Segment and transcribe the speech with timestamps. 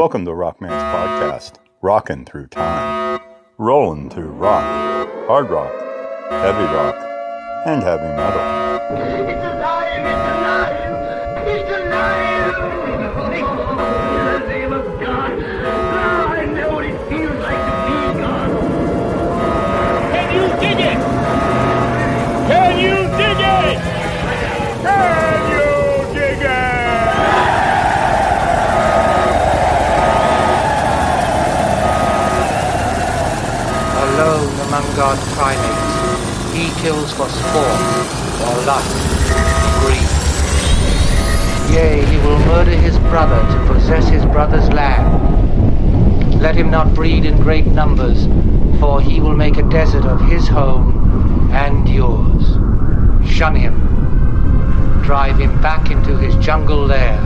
[0.00, 3.20] Welcome to Rockman's podcast, rocking through time,
[3.58, 4.64] rolling through rock,
[5.26, 5.70] hard rock,
[6.30, 6.94] heavy rock,
[7.66, 8.40] and heavy metal.
[9.28, 10.06] It's alive!
[10.06, 11.48] It's alive!
[11.48, 11.70] It's
[14.64, 14.89] alive!
[34.70, 37.80] Among God's primates, he kills for sport,
[38.46, 38.94] or lust,
[39.80, 40.08] greed.
[41.74, 46.40] Yea, he will murder his brother to possess his brother's land.
[46.40, 48.28] Let him not breed in great numbers,
[48.78, 52.46] for he will make a desert of his home and yours.
[53.28, 53.74] Shun him.
[55.02, 57.18] Drive him back into his jungle lair,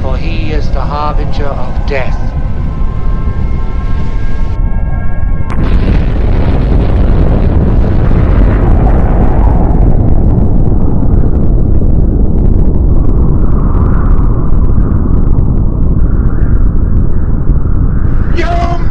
[0.00, 2.22] for he is the harbinger of death.
[18.36, 18.44] You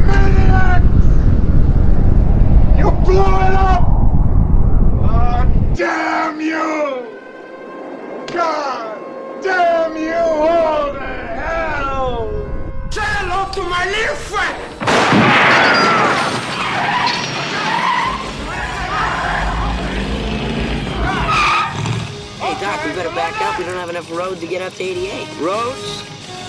[0.07, 1.05] maniacs!
[2.77, 3.83] You blow it up!
[5.03, 7.05] Oh, damn you!
[8.25, 8.97] God
[9.43, 12.31] damn you all to hell!
[12.89, 14.57] Say hello to my little friend!
[22.41, 23.57] Hey, Doc, we better back up.
[23.57, 25.39] We don't have enough road to get up to 88.
[25.39, 26.03] Roads?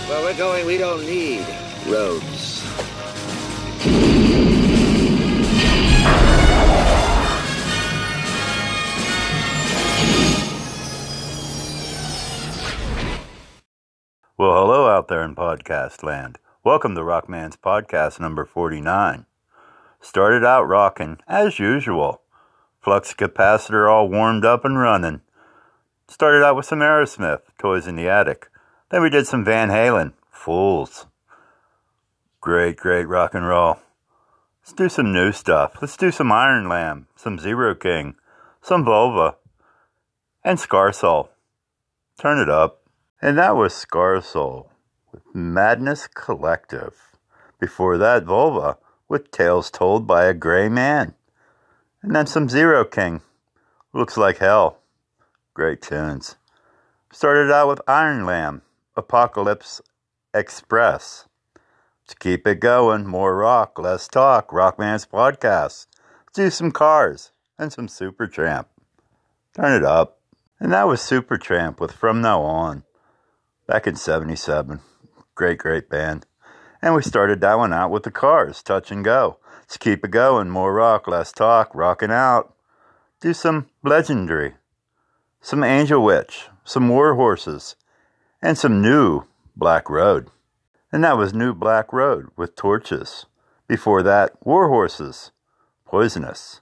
[0.09, 1.47] Well, we're going, we don't need
[1.87, 2.65] roads.
[14.37, 16.41] Well, hello out there in podcast land.
[16.67, 19.27] Welcome to Rockman's podcast number 49.
[20.01, 22.23] Started out rocking, as usual.
[22.81, 25.21] Flux capacitor all warmed up and running.
[26.09, 28.49] Started out with some Aerosmith, Toys in the Attic.
[28.91, 31.07] Then we did some Van Halen, Fools.
[32.41, 33.79] Great, great rock and roll.
[34.65, 35.77] Let's do some new stuff.
[35.81, 38.17] Let's do some Iron Lamb, some Zero King,
[38.61, 39.37] some Volva,
[40.43, 41.29] and Scarsoul.
[42.19, 42.83] Turn it up.
[43.23, 44.76] And that was Scarsoul with
[45.33, 46.95] Madness Collective.
[47.59, 48.77] Before that, Volva
[49.09, 51.15] with Tales Told by a Gray Man.
[52.03, 53.23] And then some Zero King.
[53.93, 54.79] Looks like hell.
[55.55, 56.37] Great tunes.
[57.13, 58.63] Started out with Iron Lamb,
[58.97, 59.81] Apocalypse
[60.35, 61.27] Express.
[62.09, 65.87] To keep it going, more rock, less talk, Rockman's podcast.
[66.27, 68.67] Let's do some cars and some Supertramp.
[69.55, 70.21] Turn it up.
[70.61, 72.85] And that was Supertramp with From Now On
[73.67, 74.81] back in 77.
[75.37, 76.27] Great, great band.
[76.81, 79.39] And we started that one out with the cars, touch and go.
[79.61, 80.49] Let's keep it going.
[80.49, 82.55] More rock, less talk, rocking out.
[83.21, 84.55] Do some legendary,
[85.41, 87.77] some Angel Witch, some War Horses,
[88.41, 89.25] and some new
[89.55, 90.31] Black Road.
[90.91, 93.27] And that was New Black Road with Torches.
[93.69, 95.33] Before that, War Horses,
[95.85, 96.61] Poisonous.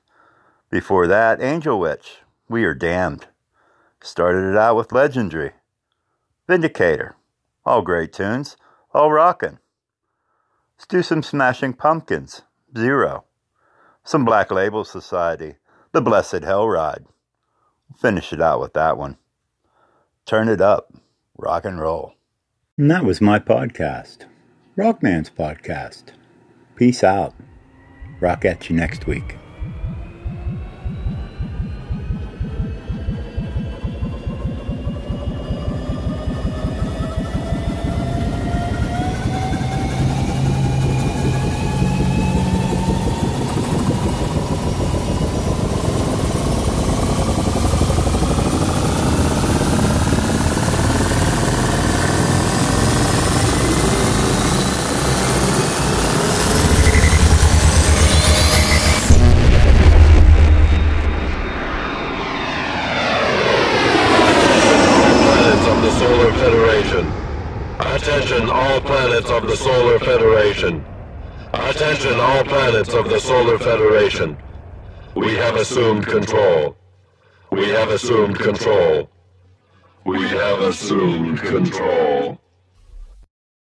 [0.69, 2.19] Before that, Angel Witch,
[2.49, 3.29] We Are Damned.
[4.03, 5.53] Started it out with Legendary.
[6.49, 7.15] Vindicator.
[7.65, 8.56] All great tunes.
[8.94, 9.59] All rockin'.
[10.78, 12.43] Let's do some Smashing Pumpkins.
[12.78, 13.25] Zero.
[14.05, 15.56] Some Black Label Society.
[15.91, 17.05] The Blessed Hell Ride.
[18.00, 19.16] Finish it out with that one.
[20.27, 20.93] Turn it up.
[21.37, 22.15] Rock and roll.
[22.78, 24.27] And that was my podcast.
[24.77, 26.12] Rockman's podcast.
[26.76, 27.34] Peace out.
[28.21, 29.38] Rock at you next week.
[65.25, 67.11] planets of the Solar Federation.
[67.81, 70.85] Attention all planets of the Solar Federation.
[71.55, 74.37] Attention all planets of the Solar Federation.
[75.14, 76.76] We have assumed control.
[77.50, 79.08] We have assumed control.
[80.05, 82.38] We have assumed control.